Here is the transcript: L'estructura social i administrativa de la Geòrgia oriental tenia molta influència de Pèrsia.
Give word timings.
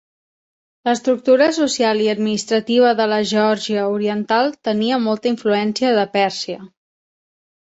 L'estructura 0.87 1.49
social 1.57 2.01
i 2.05 2.09
administrativa 2.13 2.93
de 3.01 3.07
la 3.11 3.19
Geòrgia 3.33 3.85
oriental 3.99 4.51
tenia 4.69 4.99
molta 5.05 5.31
influència 5.35 5.93
de 6.01 6.09
Pèrsia. 6.19 6.59